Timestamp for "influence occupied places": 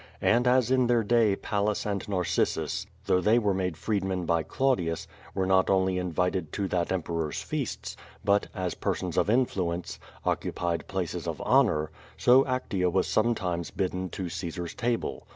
9.29-11.27